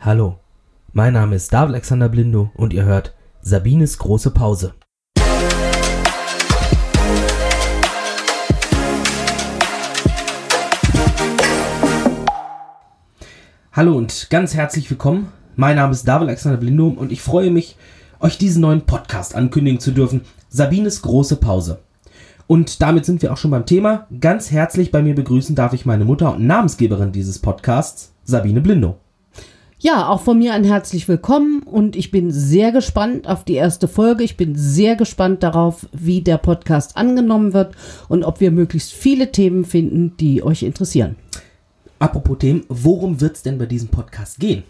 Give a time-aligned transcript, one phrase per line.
[0.00, 0.38] Hallo,
[0.92, 4.74] mein Name ist David Alexander Blindo und ihr hört Sabines große Pause.
[13.72, 15.32] Hallo und ganz herzlich willkommen.
[15.56, 17.76] Mein Name ist David Alexander Blindum und ich freue mich,
[18.18, 20.22] euch diesen neuen Podcast ankündigen zu dürfen.
[20.48, 21.78] Sabines große Pause.
[22.48, 24.06] Und damit sind wir auch schon beim Thema.
[24.20, 28.96] Ganz herzlich bei mir begrüßen darf ich meine Mutter und Namensgeberin dieses Podcasts, Sabine Blindo.
[29.78, 33.86] Ja, auch von mir ein herzlich willkommen und ich bin sehr gespannt auf die erste
[33.86, 34.24] Folge.
[34.24, 37.76] Ich bin sehr gespannt darauf, wie der Podcast angenommen wird
[38.08, 41.16] und ob wir möglichst viele Themen finden, die euch interessieren.
[41.98, 44.62] Apropos Themen, worum wird es denn bei diesem Podcast gehen?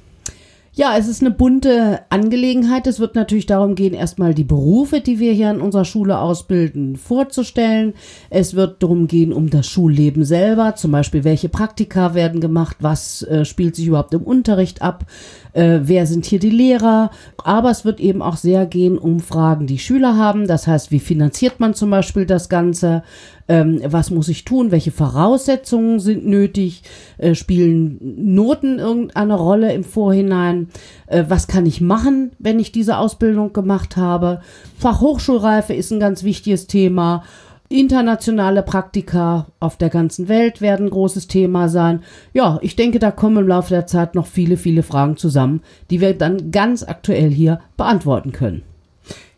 [0.79, 2.87] Ja, es ist eine bunte Angelegenheit.
[2.87, 6.95] Es wird natürlich darum gehen, erstmal die Berufe, die wir hier in unserer Schule ausbilden,
[6.95, 7.95] vorzustellen.
[8.31, 13.23] Es wird darum gehen, um das Schulleben selber, zum Beispiel, welche Praktika werden gemacht, was
[13.25, 15.07] äh, spielt sich überhaupt im Unterricht ab,
[15.53, 17.11] äh, wer sind hier die Lehrer.
[17.43, 20.47] Aber es wird eben auch sehr gehen um Fragen, die Schüler haben.
[20.47, 23.03] Das heißt, wie finanziert man zum Beispiel das Ganze?
[23.49, 26.83] ähm, was muss ich tun, welche Voraussetzungen sind nötig,
[27.17, 27.99] äh, spielen
[28.35, 30.68] Noten irgendeine Rolle im Vorhinein,
[31.07, 34.41] äh, was kann ich machen, wenn ich diese Ausbildung gemacht habe.
[34.79, 37.23] Fachhochschulreife ist ein ganz wichtiges Thema.
[37.71, 42.03] Internationale Praktika auf der ganzen Welt werden ein großes Thema sein.
[42.33, 46.01] Ja, ich denke, da kommen im Laufe der Zeit noch viele, viele Fragen zusammen, die
[46.01, 48.63] wir dann ganz aktuell hier beantworten können.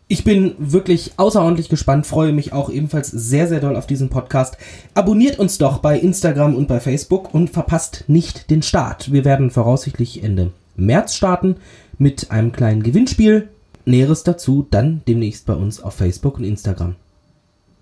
[0.07, 4.57] Ich bin wirklich außerordentlich gespannt, freue mich auch ebenfalls sehr, sehr doll auf diesen Podcast.
[4.93, 9.11] Abonniert uns doch bei Instagram und bei Facebook und verpasst nicht den Start.
[9.11, 10.51] Wir werden voraussichtlich Ende
[10.85, 11.55] März starten
[11.97, 13.49] mit einem kleinen Gewinnspiel.
[13.85, 16.95] Näheres dazu dann demnächst bei uns auf Facebook und Instagram.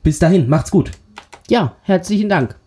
[0.03, 0.92] Bis dahin, macht's gut.
[1.50, 2.58] Ja, herzlichen Dank.